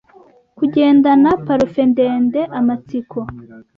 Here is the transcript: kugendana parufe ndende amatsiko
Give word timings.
kugendana 0.57 1.29
parufe 1.45 1.81
ndende 1.91 2.41
amatsiko 2.59 3.19